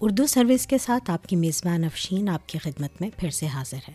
Urdu 0.00 0.26
service 0.26 0.66
کے 0.66 0.78
ساتھ 0.78 1.10
آپ 1.10 1.26
کی 1.26 1.36
میزبان 1.36 1.84
افشین 1.84 2.28
آپ 2.28 2.48
کی 2.48 2.58
خدمت 2.58 3.00
میں 3.00 3.10
پھر 3.16 3.30
سے 3.30 3.46
حاضر 3.46 3.76
ہے۔ 3.88 3.92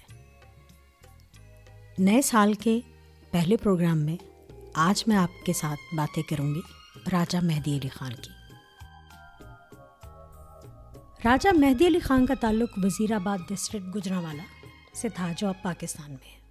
نئے 1.98 2.22
سال 2.22 2.54
کے 2.54 2.80
پہلے 3.32 3.58
پروگرام 3.58 3.98
میں 3.98 4.18
آج 4.74 5.04
میں 5.08 5.18
آپ 5.18 5.46
کے 5.46 5.54
ساتھ 5.54 5.96
باتیں 5.96 6.24
کروں 6.24 6.56
گی 6.56 6.60
راجہ 7.12 7.38
مہدی 7.44 7.78
علی 7.78 7.88
خان 7.88 8.12
کی۔ 8.12 8.30
راجہ 11.26 11.50
مہدی 11.58 11.88
علی 11.88 12.00
خان 12.00 12.26
کا 12.26 12.34
تعلق 12.40 12.70
وزیر 12.78 13.12
آباد 13.12 13.38
ڈسٹرکٹ 13.50 13.96
گجراوالا 13.96 14.44
سے 14.94 15.10
تھا 15.10 15.32
جو 15.38 15.48
اب 15.48 15.62
پاکستان 15.62 16.12
میں 16.12 16.32
ہے۔ 16.34 16.42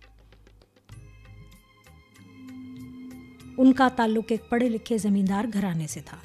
ان 3.56 3.72
کا 3.72 3.88
تعلق 3.96 4.24
ایک 4.28 4.50
پڑھے 4.50 4.68
لکھے 4.68 4.98
زمیندار 4.98 5.44
گھرانے 5.52 5.86
سے 5.86 6.00
تھا۔ 6.00 6.16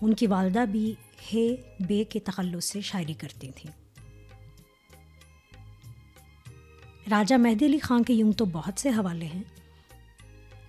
ان 0.00 0.14
کی 0.14 0.26
والدہ 0.26 0.64
بھی 0.72 0.94
ہے 1.32 1.46
بے 1.80 2.04
کے 2.04 2.20
تخلص 2.20 2.64
سے 2.64 2.80
شاعری 2.80 3.14
کرتی 3.14 3.50
تھیں 3.56 3.70
راجہ 7.10 7.34
مہدی 7.34 7.66
علی 7.66 7.78
خان 7.78 8.02
کے 8.02 8.12
یوں 8.12 8.32
تو 8.32 8.44
بہت 8.44 8.80
سے 8.80 8.88
حوالے 8.88 9.26
ہیں، 9.26 9.42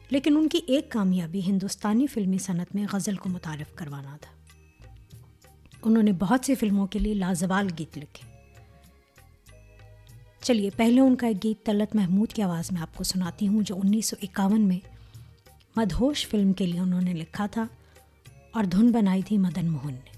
لیکن 0.10 0.38
ان 0.38 0.48
کی 0.50 0.60
ایک 0.68 0.90
کامیابی 0.90 1.42
ہندوستانی 1.46 2.08
فلمی 2.08 2.38
صنعت 2.38 2.76
میں 2.76 2.86
غزل 2.92 3.16
کو 3.16 3.30
متعارف 3.30 3.76
کروانا 3.76 4.18
تھا۔ 4.22 4.32
انہوں 5.84 6.04
نے 6.04 6.12
بہت 6.12 6.46
سی 6.46 6.56
فلموں 6.56 6.88
کے 6.88 7.00
لیے 7.00 7.14
لازوال 7.14 7.68
گیت 7.80 7.98
لکھے۔ 7.98 8.30
چلیے، 10.42 10.70
پہلے 10.76 11.02
ان 11.02 11.16
کا 11.16 11.28
ایک 11.28 11.44
گیت 11.44 11.66
طلت 11.66 11.96
محمود 11.96 12.34
کی 12.34 12.42
آواز 12.42 12.72
میں 12.72 12.82
آپ 12.82 12.96
کو 12.96 13.04
سناتی 13.04 13.48
ہوں، 13.48 13.62
جو 13.62 13.76
انیس 13.76 14.06
سو 14.06 14.16
اکاون 14.22 14.62
میں 14.62 14.80
مدہوش 15.76 16.28
فلم 16.28 16.54
کے 16.54 16.66
لیے 16.66 16.80
انہوں 16.80 17.02
نے 17.02 17.14
لکھا 17.14 17.46
تھا 17.46 17.66
اور 18.52 18.64
دھن 18.64 18.92
بنائی 18.92 19.22
تھی 19.22 19.38
مدن 19.38 19.72
موہن 19.72 19.94
نے۔ 19.94 20.11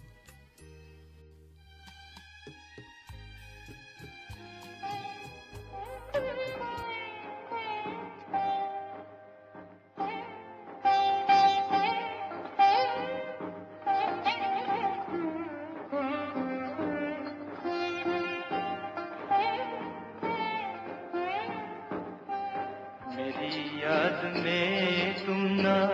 یاد 24.24 24.36
میں 24.36 25.14
تم 25.26 25.62
نہ 25.62 25.86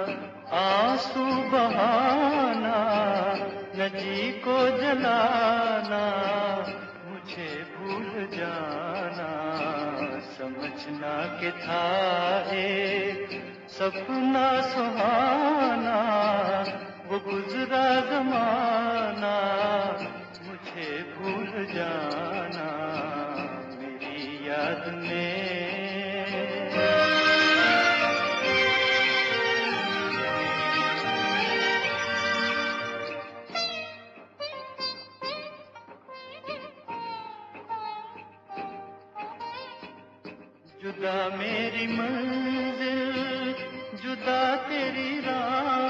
آنسو 0.52 1.26
بہانا 1.52 2.78
نجی 3.78 4.40
کو 4.44 4.68
جلانا، 4.82 6.06
مجھے 7.06 7.64
بھول 7.78 8.26
جانا۔ 8.38 9.32
سمجھنا 10.38 11.38
کہ 11.40 11.50
تھا 11.66 12.44
ایک 12.50 13.34
سپنا 13.70 14.62
سہانا، 14.62 16.00
وہ 17.06 17.20
گزرا 17.28 18.00
زمانہ۔ 18.10 19.36
مجھے 20.42 20.98
بھول 21.18 21.66
جانا۔ 21.66 22.59
جدا 40.84 41.30
میری 41.30 41.88
منزل 41.88 43.54
جدا 44.04 44.56
تیری 44.70 45.22
راہ 45.22 45.89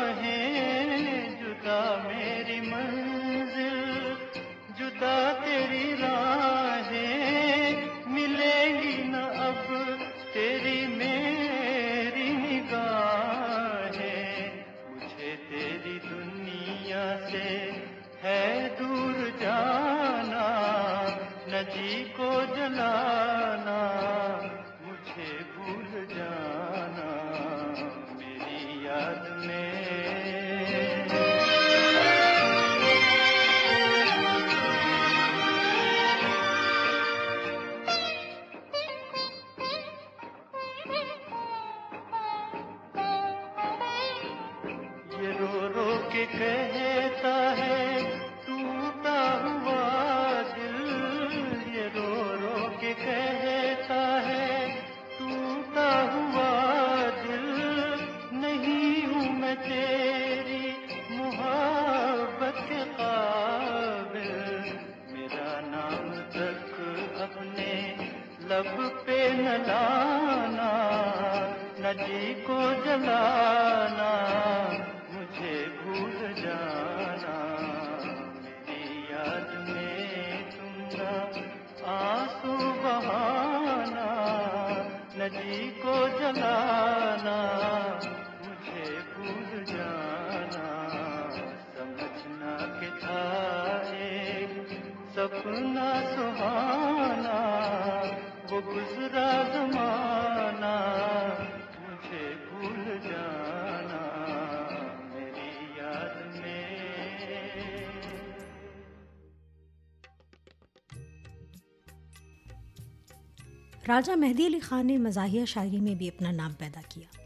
راجہ 113.89 114.11
مہدی 114.11 114.47
علی 114.47 114.59
خان 114.59 114.87
نے 114.87 114.97
مزاحیہ 114.97 115.45
شاعری 115.45 115.79
میں 115.79 115.95
بھی 115.95 116.07
اپنا 116.07 116.31
نام 116.31 116.53
پیدا 116.53 116.81
کیا۔ 116.89 117.21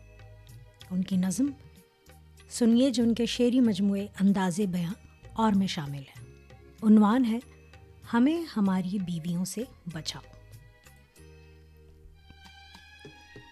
ان 0.92 1.04
کی 1.04 1.18
نظم، 1.18 1.46
سنیے 2.50 2.90
جو 2.90 3.04
ان 3.04 3.14
کے 3.14 3.26
شعری 3.26 3.60
مجموعے 3.60 4.08
انداز 4.22 4.60
بیاں 4.60 4.94
اور 5.34 5.52
میں 5.52 5.68
شامل 5.68 6.00
ہے 6.00 6.42
عنوان 6.84 7.26
ہے، 7.26 7.40
ہمیں 8.14 8.44
ہماری 8.58 8.98
بیویوں 9.00 9.46
سے 9.46 9.64
بچاؤ۔ 9.94 10.22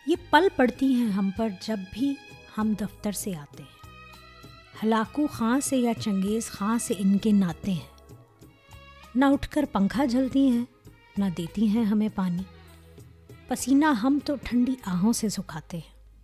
یہ 0.08 0.16
پل 0.30 0.48
پڑتی 0.56 0.94
ہیں 0.94 1.08
ہم 1.08 1.30
پر 1.38 1.50
جب 1.62 1.80
بھی 1.94 2.14
ہم 2.58 2.74
دفتر 2.82 3.12
سے 3.12 3.36
آتے 3.36 3.64
ہیں۔ 3.64 3.94
ہلاکو 4.84 5.28
خاں 5.28 5.60
سے 5.60 5.78
یا 5.78 5.94
چنگیز 5.94 6.46
خاں 6.46 6.78
سے 6.78 6.94
ان 6.98 7.18
کے 7.18 7.32
ناتے 7.32 7.72
ہیں۔ 7.72 8.14
نہ 9.16 9.26
اٹھ 9.26 9.50
کر 9.50 9.66
پنکھا 9.72 10.06
جلتی 10.06 10.50
ہیں، 10.50 10.66
نہ 11.18 11.26
دیتی 11.38 11.68
ہیں 11.68 11.84
ہمیں 11.84 12.10
پانی۔ 12.16 12.44
پسینہ 13.52 13.86
ہم 13.86 14.20
تو 14.26 14.36
ٹھنڈی 14.44 14.76
آہوں 14.86 15.14
سے 15.14 15.30
سکھاتے 15.30 15.78
ہیں۔ 15.78 16.20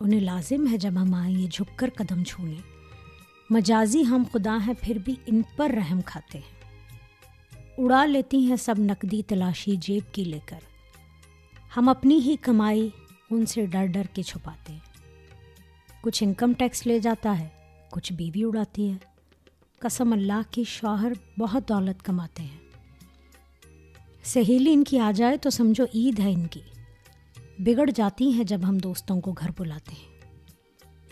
انہیں 0.00 0.20
لازم 0.20 0.72
ہے 0.72 0.76
جب 0.76 0.92
ہم 1.02 1.14
آئیں 1.14 1.38
یہ 1.38 1.46
جھک 1.46 1.78
کر 1.78 1.90
قدم 1.96 2.24
چھونے 2.24 2.54
مجازی 3.50 4.02
ہم 4.02 4.22
خدا 4.32 4.58
ہیں 4.66 4.74
پھر 4.80 4.98
بھی 5.04 5.14
ان 5.26 5.42
پر 5.56 5.70
رحم 5.70 6.00
کھاتے 6.00 6.38
ہیں۔ 6.38 6.78
اڑا 7.78 8.04
لیتی 8.04 8.48
ہیں 8.48 8.56
سب 8.56 8.74
نقدی 8.78 9.22
تلاشی 9.22 9.76
جیب 9.76 10.14
کی 10.14 10.24
لے 10.24 10.38
کر۔ 10.44 10.58
ہم 11.76 11.88
اپنی 11.88 12.20
ہی 12.20 12.36
کمائی 12.36 12.88
ان 13.30 13.46
سے 13.46 13.66
ڈر 13.66 13.86
ڈر 13.86 14.06
کے 14.14 14.22
چھپاتے 14.22 14.72
ہیں۔ 14.72 14.80
کچھ 16.00 16.22
انکم 16.22 16.52
ٹیکس 16.52 16.86
لے 16.86 16.98
جاتا 16.98 17.38
ہے، 17.38 17.48
کچھ 17.90 18.12
بیوی 18.12 18.44
اڑاتی 18.44 18.92
ہے۔ 18.92 18.96
قسم 19.78 20.12
اللہ 20.12 20.42
کی 20.50 20.64
شوہر 20.64 21.12
بہت 21.38 21.68
دولت 21.68 22.02
کماتے 22.02 22.42
ہیں۔ 22.42 22.59
سہیلی 24.24 24.72
ان 24.72 24.84
کی 24.84 24.98
آ 24.98 25.10
جائے 25.10 25.36
تو 25.36 25.50
سمجھو 25.50 25.84
عید 25.84 26.18
ہے 26.18 26.32
ان 26.32 26.46
کی۔ 26.46 26.60
بگڑ 27.58 27.90
جاتی 27.94 28.32
ہیں 28.32 28.44
جب 28.44 28.60
ہم 28.68 28.78
دوستوں 28.78 29.20
کو 29.20 29.32
گھر 29.32 29.50
بلاتے 29.58 29.92
ہیں۔ 29.92 30.10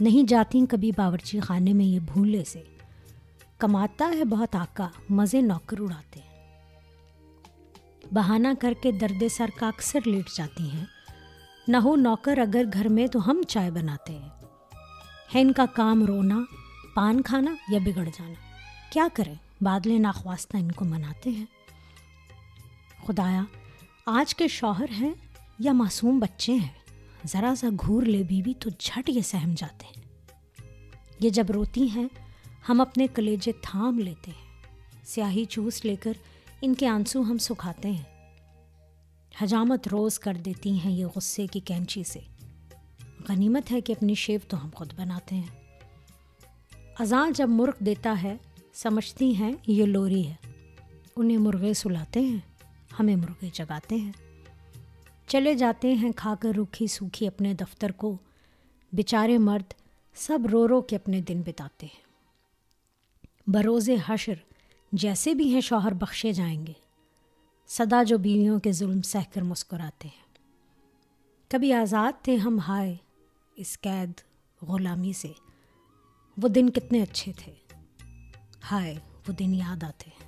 نہیں 0.00 0.26
جاتی 0.28 0.66
کبھی 0.70 0.90
باورچی 0.96 1.40
خانے 1.40 1.72
میں 1.72 1.84
یہ 1.84 2.00
بھولے 2.00 2.44
سے۔ 2.44 2.62
کماتا 3.58 4.12
ہے 4.18 4.24
بہت 4.24 4.54
آقا، 4.54 4.88
مزے 5.10 5.40
نوکر 5.40 5.80
اڑاتے 5.80 6.20
ہیں۔ 6.20 6.28
بہانہ 8.14 8.48
کر 8.60 8.72
کے 8.82 8.92
درد 8.92 9.22
سر 9.30 9.46
کا 9.58 9.68
اکثر 9.68 9.98
لیٹ 10.04 10.36
جاتی 10.36 10.70
ہیں۔ 10.70 10.84
نہ 11.68 11.76
ہو 11.76 11.96
نوکر 11.96 12.38
اگر 12.38 12.64
گھر 12.72 12.88
میں 12.88 13.06
تو 13.06 13.30
ہم 13.30 13.42
چائے 13.48 13.70
بناتے 13.70 14.12
ہیں۔ 14.12 14.28
ہے 15.34 15.40
ان 15.40 15.52
کا 15.52 15.64
کام 15.66 16.04
رونا، 16.04 16.38
پان 16.94 17.22
کھانا 17.22 17.54
یا 17.68 17.78
بگڑ 17.84 18.04
جانا۔ 18.04 18.34
کیا 18.92 19.08
کریں؟ 19.14 19.34
بادلے 19.60 19.98
ناخواستہ 19.98 20.56
ان 20.56 20.72
کو 20.72 20.84
مناتے 20.84 21.30
ہیں۔ 21.30 21.57
خدایا، 23.08 23.44
آج 24.06 24.34
کے 24.34 24.48
شوہر 24.48 24.86
ہیں 25.00 25.12
یا 25.58 25.72
معصوم 25.72 26.18
بچے 26.18 26.52
ہیں؟ 26.52 26.72
ذرا 27.26 27.54
سا 27.56 27.68
گھور 27.80 28.02
لے 28.02 28.22
بیوی 28.22 28.54
تو 28.54 28.70
جھٹ 28.78 29.08
یہ 29.08 29.20
سہم 29.20 29.54
جاتے 29.56 29.86
ہیں۔ 29.86 30.04
یہ 31.20 31.30
جب 31.30 31.46
روتی 31.54 31.88
ہیں، 31.94 32.08
ہم 32.68 32.80
اپنے 32.80 33.06
کلیجے 33.14 33.52
تھام 33.62 33.98
لیتے 33.98 34.30
ہیں۔ 34.30 34.62
سیاہی 35.04 35.44
چوس 35.44 35.84
لے 35.84 35.96
کر 35.96 36.12
ان 36.60 36.74
کے 36.74 36.88
آنسو 36.88 37.20
ہم 37.20 37.38
سکھاتے 37.38 37.90
ہیں۔ 37.90 38.30
حجامت 39.42 39.88
روز 39.88 40.18
کر 40.18 40.34
دیتی 40.34 40.80
ہیں 40.80 40.92
یہ 40.92 41.06
غصے 41.16 41.46
کی 41.46 41.60
کینچی 41.60 42.04
سے۔ 42.04 42.20
غنیمت 43.28 43.72
ہے 43.72 43.80
کہ 43.80 43.92
اپنی 43.92 44.14
شیو 44.14 44.40
تو 44.48 44.64
ہم 44.64 44.70
خود 44.74 44.92
بناتے 44.98 45.36
ہیں۔ 45.36 45.76
اذان 46.98 47.32
جب 47.32 47.48
مرغ 47.48 47.84
دیتا 47.84 48.14
ہے، 48.22 48.36
سمجھتی 48.74 49.36
ہیں 49.36 49.52
یہ 49.66 49.84
لوری 49.84 50.26
ہے۔ 50.26 50.34
انہیں 51.16 51.38
مرغے 51.38 51.74
سلاتے 51.74 52.20
ہیں۔ 52.20 52.47
ہمیں 53.00 53.16
مرغے 53.16 53.48
جگاتے 53.52 53.94
ہیں۔ 53.96 54.12
چلے 55.26 55.54
جاتے 55.54 55.94
ہیں 55.94 56.12
کھا 56.16 56.34
کر 56.40 56.52
روکھی 56.56 56.86
سوکھی 56.86 57.26
اپنے 57.26 57.54
دفتر 57.54 57.92
کو۔ 57.92 58.16
بیچارے 58.92 59.38
مرد 59.38 59.74
سب 60.14 60.38
رو 60.52 60.68
رو 60.68 60.80
کے 60.80 60.96
اپنے 60.96 61.20
دن 61.20 61.42
بتاتے 61.46 61.86
ہیں۔ 61.86 62.08
بروز 63.46 63.90
حشر 64.06 64.34
جیسے 64.92 65.34
بھی 65.34 65.54
ہیں 65.54 65.60
شوہر 65.60 65.92
بخشے 65.92 66.32
جائیں 66.32 66.66
گے۔ 66.66 66.72
صدا 67.66 68.02
جو 68.02 68.18
بیویوں 68.18 68.60
کے 68.60 68.72
ظلم 68.72 69.02
سہ 69.02 69.18
کر 69.34 69.42
مسکراتے 69.42 70.08
ہیں۔ 70.08 70.24
کبھی 71.48 71.72
آزاد 71.72 72.12
تھے 72.22 72.36
ہم 72.36 72.58
ہائے 72.58 72.96
اس 73.56 73.80
قید 73.80 74.10
غلامی 74.62 75.12
سے۔ 75.12 75.32
وہ 76.42 76.48
دن 76.48 76.70
کتنے 76.70 77.02
اچھے 77.02 77.32
تھے۔ 77.36 77.52
ہائے 78.70 78.94
وہ 79.28 79.32
دن 79.32 79.54
یاد 79.54 79.82
آتے 79.82 80.10
ہیں۔ 80.10 80.27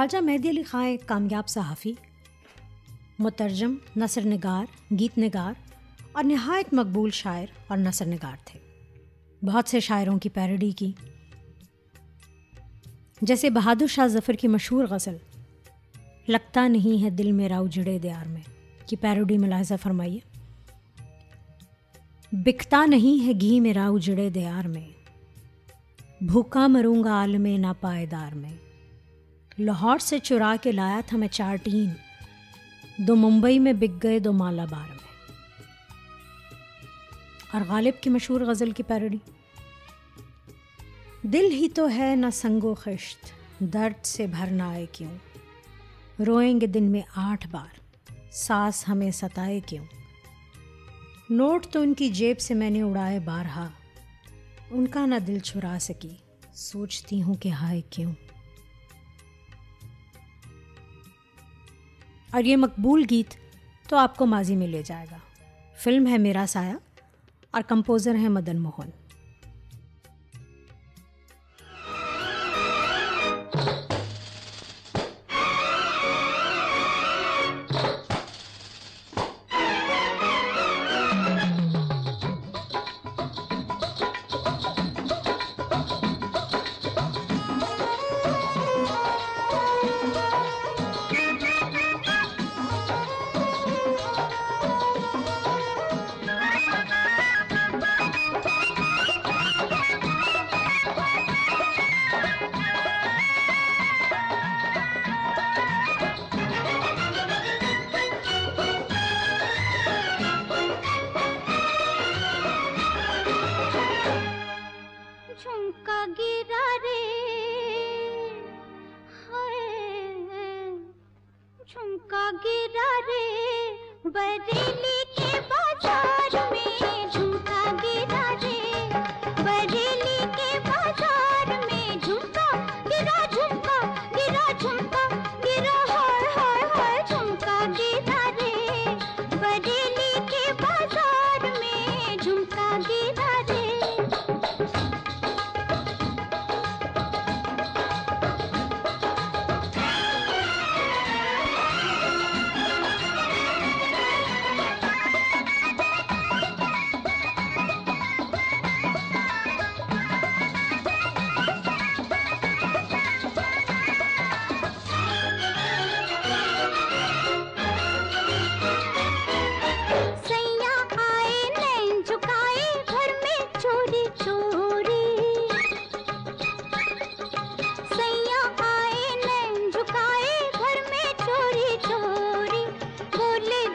راجہ 0.00 0.18
مہدی 0.18 0.50
علی 0.50 0.62
خاں 0.62 0.86
ایک 0.86 1.06
کامیاب 1.06 1.48
صحافی، 1.48 1.92
مترجم 3.18 3.74
نثر 3.96 4.26
نگار 4.26 4.94
گیت 4.98 5.18
نگار 5.18 5.52
اور 6.12 6.24
نہایت 6.24 6.74
مقبول 6.74 7.10
شاعر 7.10 7.46
اور 7.66 7.78
نثر 7.78 8.06
نگار 8.06 8.36
تھے۔ 8.44 8.60
بہت 9.46 9.68
سے 9.68 9.80
شاعروں 9.80 10.18
کی 10.18 10.28
پیروڈی 10.28 10.70
کی۔ 10.70 10.92
جیسے 13.22 13.50
بہادر 13.50 13.86
شاہ 13.86 14.06
ظفر 14.06 14.32
کی 14.32 14.48
مشہور 14.48 14.84
غزل، 14.90 15.16
لگتا 16.28 16.68
نہیں 16.68 17.04
ہے 17.04 17.10
دل 17.10 17.32
میرا 17.32 17.58
اجڑے 17.58 17.98
دیار 17.98 18.28
میں، 18.28 18.42
کی 18.86 18.96
پیروڈی 18.96 19.38
ملاحظہ 19.38 19.74
فرمائیے۔ 19.82 20.18
بکتا 22.32 22.86
نہیں 22.86 23.26
ہے 23.26 23.32
گھی 23.40 23.60
میرا 23.60 23.88
اجڑے 23.88 24.30
دیار 24.30 24.68
میں، 24.68 24.88
بھوکا 26.24 26.66
مروں 26.66 27.04
گا 27.04 27.10
عالم 27.10 27.46
نا 27.60 27.72
پائیدار 27.72 28.36
میں۔ 28.36 28.69
لاہور 29.58 29.98
سے 29.98 30.18
چرا 30.18 30.56
کے 30.62 30.72
لایا 30.72 31.00
تھا 31.06 31.16
میں 31.16 31.28
چار 31.28 31.56
ٹین 31.56 31.90
دو 32.96 33.16
ممبئی 33.16 33.58
میں 33.58 33.72
بک 33.72 34.02
گئے، 34.02 34.18
دو 34.18 34.32
مالا 34.32 34.64
بار 34.64 34.88
میں۔ 34.88 35.32
اور 37.50 37.60
غالب 37.68 38.02
کی 38.02 38.10
مشہور 38.10 38.40
غزل 38.40 38.70
کی 38.70 38.82
پیروڈی۔ 38.82 39.16
دل 41.22 41.52
ہی 41.52 41.68
تو 41.68 41.90
ہے 41.90 42.14
نہ 42.16 42.26
سنگ 42.32 42.64
و 42.64 42.74
خشت، 42.74 43.32
درد 43.58 44.04
سے 44.04 44.26
بھرنا 44.26 44.68
آئے 44.68 44.86
کیوں؟ 44.92 45.10
روئیں 46.22 46.60
گے 46.60 46.66
دن 46.66 46.84
میں 46.84 47.02
آٹھ 47.16 47.48
بار، 47.48 47.80
ساس 48.32 48.88
ہمیں 48.88 49.10
ستائے 49.10 49.60
کیوں؟ 49.60 49.84
نوٹ 51.30 51.66
تو 51.66 51.82
ان 51.82 51.94
کی 51.94 52.08
جیب 52.08 52.40
سے 52.40 52.54
میں 52.54 52.70
نے 52.70 52.82
اڑائے 52.82 53.18
بارہا۔ 53.18 53.68
ان 54.70 54.86
کا 54.86 55.06
نہ 55.06 55.14
دل 55.26 55.38
چھڑا 55.38 55.78
سکی، 55.80 56.10
سوچتی 56.52 57.22
ہوں 57.22 57.34
کہ 57.34 57.48
ہائے 57.48 57.80
کیوں؟ 57.90 58.12
اور 62.30 62.44
یہ 62.44 62.56
مقبول 62.56 63.04
گیت 63.10 63.34
تو 63.88 63.96
آپ 63.96 64.16
کو 64.16 64.26
ماضی 64.26 64.56
میں 64.56 64.66
لے 64.66 64.82
جائے 64.86 65.06
گا۔ 65.10 65.16
فلم 65.76 66.06
ہے 66.06 66.18
میرا 66.18 66.44
سایہ 66.48 66.72
اور 67.50 67.62
کمپوزر 67.68 68.14
ہیں 68.14 68.28
مدن 68.28 68.60
موہن۔ 68.60 68.99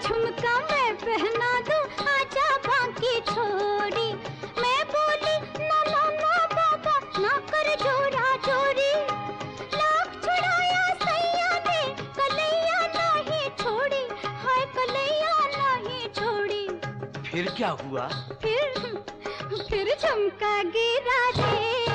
جھمکا 0.05 0.53
میں 0.69 0.91
پہنا 1.01 1.51
دوں 1.67 1.83
آجا 2.07 2.47
باقی 2.65 3.19
چھوڑی 3.27 4.12
میں 4.57 4.83
بولی 4.91 5.38
نہ 5.59 5.79
نہ 5.85 6.03
نہ 6.12 6.35
بابا 6.53 6.93
نہ 7.17 7.31
کر 7.51 7.69
جوڑا 7.83 8.25
چوری 8.45 8.91
لاکھ 9.71 10.13
چھڑایا 10.24 10.83
سیا 11.03 11.50
نے 11.65 11.81
کلیا 12.15 12.79
نہیں 12.95 13.57
چھوڑی 13.57 14.03
ہائے 14.43 14.65
کلیا 14.75 15.33
نہیں 15.57 16.13
چھوڑی 16.15 16.67
پھر 17.24 17.47
کیا 17.57 17.71
ہوا 17.83 18.07
پھر 18.41 18.79
پھر 19.69 19.89
جھمکا 20.00 20.62
گرا 20.75 21.19
دے 21.38 21.94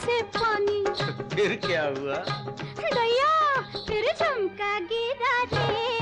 سے 0.00 0.22
پانی۔ 0.32 0.84
پھر 1.30 1.54
کیا 1.56 1.88
ہوا؟ 1.88 2.22
گیا 2.78 3.60
پھر 3.86 4.04
چمکا 4.18 4.78
گرا 4.90 5.44
دے۔ 5.50 5.97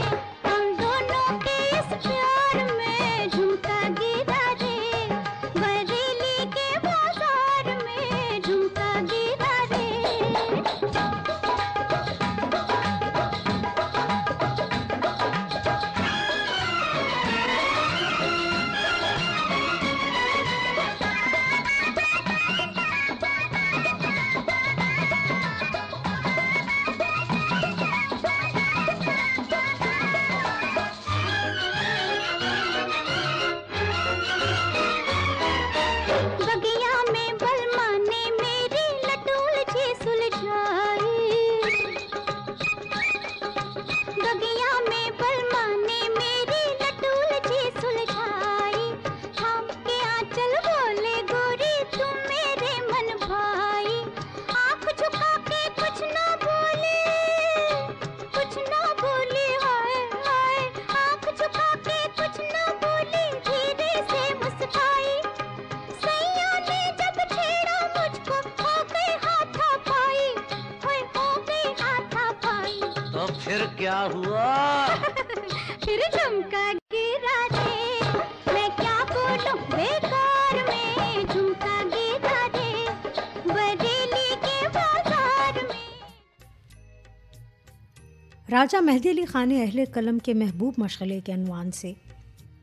راجہ 88.57 88.77
مہدی 88.77 89.11
علی 89.11 89.25
خان 89.25 89.49
نے 89.49 89.63
اہل 89.63 89.85
قلم 89.95 90.19
کے 90.19 90.35
محبوب 90.35 90.75
مشغلے 90.79 91.21
کے 91.21 91.33
عنوان 91.33 91.71
سے 91.71 91.93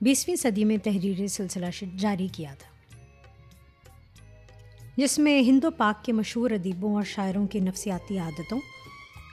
بیسویں 0.02 0.36
صدی 0.36 0.66
میں 0.66 0.78
تحریری 0.78 1.28
سلسلہ 1.28 1.66
جاری 1.98 2.28
کیا 2.28 2.54
تھا۔ 2.60 2.72
جس 4.98 5.20
میں 5.20 5.42
ہند 5.42 5.64
و 5.64 5.72
پاک 5.72 6.06
کے 6.06 6.14
مشہور 6.14 6.52
ادیبوں 6.52 6.96
اور 6.96 7.04
شاعروں 7.04 7.48
کی 7.48 7.60
نفسیاتی 7.60 8.18
عادتوں 8.18 8.60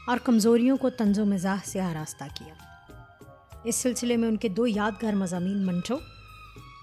اور 0.06 0.18
کمزوریوں 0.18 0.76
کو 0.76 0.90
طنز 0.90 1.18
و 1.18 1.24
مزاح 1.24 1.56
سے 1.64 1.80
آراستہ 1.80 2.24
کیا۔ 2.34 2.54
اس 3.64 3.76
سلسلے 3.76 4.16
میں 4.16 4.28
ان 4.28 4.36
کے 4.36 4.48
دو 4.48 4.66
یادگار 4.66 5.12
مضامین 5.12 5.66
منچو 5.66 5.96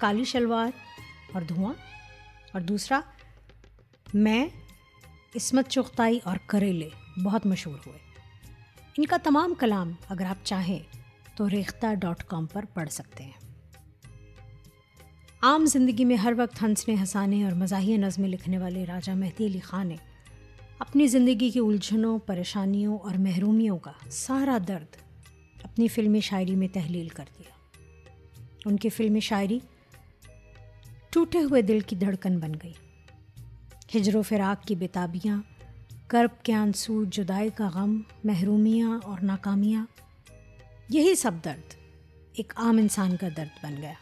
کالی 0.02 0.24
شلوار 0.24 0.68
اور 1.34 1.42
دھواں، 1.42 1.74
اور 2.52 2.62
دوسرا، 2.62 3.00
میں، 4.14 4.48
عصمت 5.36 5.70
چغتائی 5.70 6.20
اور 6.24 6.38
کریلے، 6.46 6.90
بہت 7.24 7.46
مشہور 7.46 7.78
ہوئے۔ 7.86 8.07
ان 8.98 9.06
کا 9.06 9.18
تمام 9.24 9.54
کلام 9.60 9.92
اگر 10.10 10.26
آپ 10.26 10.46
چاہیں 10.46 10.80
تو 11.36 11.50
ریختہ 11.50 11.94
ڈاٹ 11.94 12.24
کام 12.24 12.46
پر 12.46 12.66
پڑھ 12.74 12.90
سکتے 12.90 13.24
ہیں۔ 13.24 13.32
عام 15.42 15.66
زندگی 15.66 16.06
میں 16.06 16.16
ہر 16.16 16.34
وقت 16.38 16.64
ہنسنے 16.64 16.96
ہنسانے 16.96 17.44
اور 17.44 17.52
مزاحیہ 17.52 17.98
نظمیں 17.98 18.30
لکھنے 18.30 18.58
والے 18.58 18.86
راجہ 18.86 19.12
مہدی 19.12 19.46
علی 19.46 19.60
خان 19.60 19.88
نے 19.88 19.96
اپنی 20.80 21.08
زندگی 21.08 21.50
کی 21.50 21.60
الجھنوں، 21.60 22.20
پریشانیوں 22.20 22.98
اور 22.98 23.16
محرومیوں 23.16 23.78
کا 23.78 23.92
سارا 24.10 24.58
درد 24.68 24.96
اپنی 25.64 25.88
فلمی 25.88 26.20
شاعری 26.20 26.56
میں 26.56 26.68
تحلیل 26.74 27.08
کر 27.08 27.26
دیا۔ 27.40 27.82
ان 28.66 28.78
کی 28.78 28.90
فلمی 28.90 29.20
شاعری 29.20 29.60
ٹوٹے 31.10 31.40
ہوئے 31.40 31.62
دل 31.62 31.80
کی 31.80 31.96
دھڑکن 31.96 32.40
بن 32.40 32.52
گئی۔ 32.64 32.74
ہجر 33.96 34.16
و 34.16 34.22
فراق 34.22 34.68
کی 34.68 34.76
بتابیاں 34.76 35.42
کرب 36.08 36.44
کے 36.44 36.54
آنسو 36.54 37.04
جدائی 37.04 37.50
کا 37.56 37.70
غم، 37.74 38.02
محرومیاں 38.24 39.00
اور 39.04 39.20
ناکامیاں، 39.22 39.86
یہی 40.90 41.16
سب 41.16 41.32
درد 41.46 41.74
ایک 42.34 42.54
عام 42.56 42.78
انسان 42.78 43.18
کا 43.18 43.28
درد 43.38 43.64
بن 43.64 43.78
گیا۔ 43.82 43.94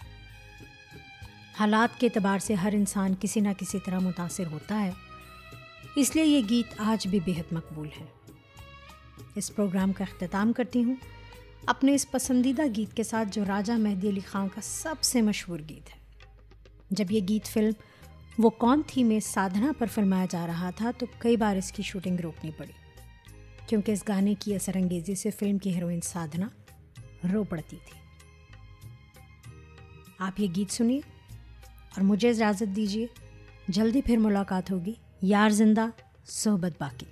حالات 1.60 2.00
کے 2.00 2.08
اعتبار 2.08 2.40
سے 2.40 2.54
ہر 2.54 2.70
انسان 2.74 3.14
کسی 3.20 3.40
نہ 3.40 3.50
کسی 3.58 3.80
طرح 3.86 4.00
متاثر 4.00 4.46
ہوتا 4.46 4.84
ہے۔ 4.84 4.92
اس 5.96 6.16
لیے 6.16 6.26
یہ 6.26 6.42
گیت 6.50 6.74
آج 6.78 7.08
بھی 7.08 7.20
بےحد 7.26 7.54
مقبول 7.54 7.90
ہے۔ 8.00 8.06
اس 9.36 9.56
پروگرام 9.56 9.94
کا 9.94 10.04
اختتام 10.04 10.54
کرتی 10.54 10.84
ہوں۔ 10.84 10.96
اپنے 11.66 11.96
اس 11.96 12.12
پسندیدہ 12.12 12.62
گیت 12.76 12.94
کے 12.94 13.04
ساتھ 13.04 13.28
جو 13.32 13.46
راجہ 13.46 13.74
مہدی 13.74 14.10
علی 14.10 14.20
خان 14.20 14.48
کا 14.48 14.62
سب 14.64 14.96
سے 15.02 15.22
مشہور 15.22 15.60
گیت 15.70 15.96
ہے۔ 15.96 16.00
جب 16.90 17.12
یہ 17.12 17.20
گیت 17.30 17.46
فلم 17.46 17.72
وہ 18.38 18.50
کون 18.50 18.82
تھی 18.88 19.04
میں 19.04 19.20
سادھنا 19.20 19.72
پر 19.78 19.86
فلمایا 19.86 20.26
جا 20.30 20.48
رہا 20.48 20.70
تھا 20.70 20.92
تو 20.98 21.06
کئی 21.20 21.38
بار 21.38 21.56
اس 21.56 21.72
کی 21.72 21.84
شوٹنگ 21.84 22.20
روکنی 22.20 22.52
پڑی۔ 22.58 22.72
کیونکہ 23.68 23.92
اس 23.92 24.04
گانے 24.08 24.36
کی 24.40 24.56
اثر 24.56 24.76
انگیزی 24.76 25.16
سے 25.16 25.32
فلم 25.32 25.58
کی 25.58 25.76
ہیروئن 25.76 26.02
سادھنا 26.02 26.48
رو 27.34 27.44
پڑتی 27.44 27.78
تھی۔ 27.86 28.00
آپ 30.20 30.40
یہ 30.40 30.48
گیت 30.56 30.72
سنیے 30.72 30.98
اور 31.96 32.02
مجھے 32.02 32.30
اجازت 32.30 32.76
دیجیے، 32.76 33.08
جلدی 33.68 34.02
پھر 34.02 34.18
ملاقات 34.18 34.72
ہوگی۔ 34.72 34.94
یار 35.22 35.50
زندہ، 35.50 35.86
صحبت 36.26 36.72
باقی۔ 36.80 37.06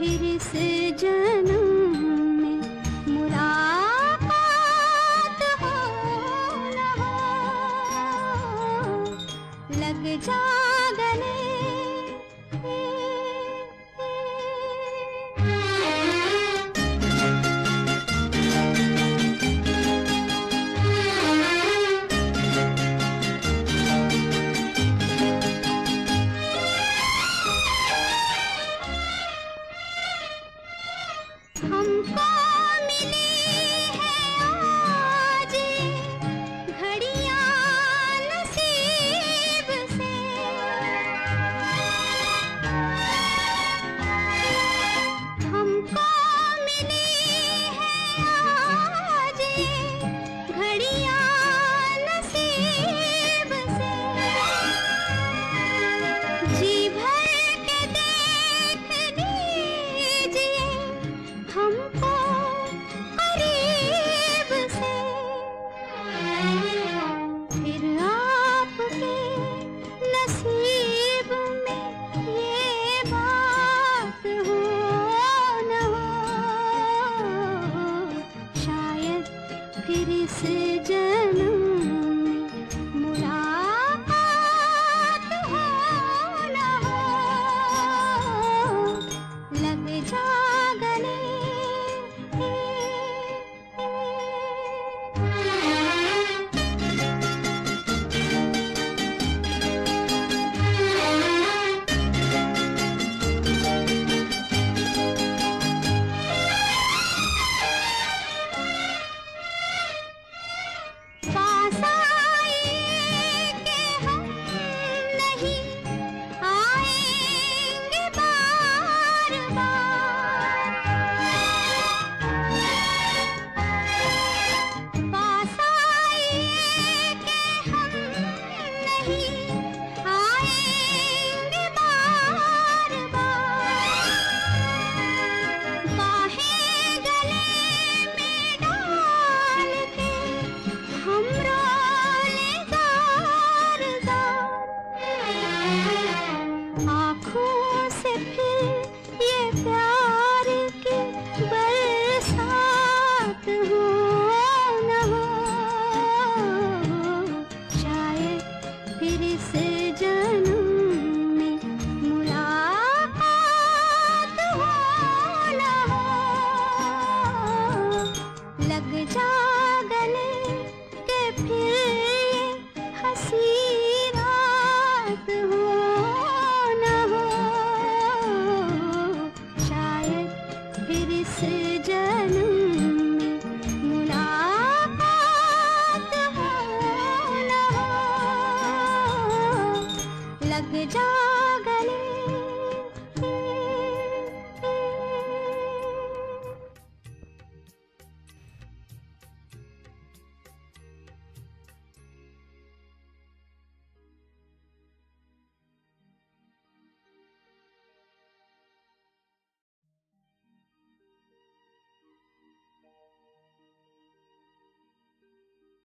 پھر 0.00 0.22
سے 0.42 0.90
جنم 0.98 1.79